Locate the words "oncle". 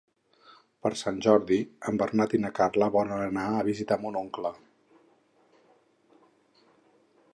4.23-4.55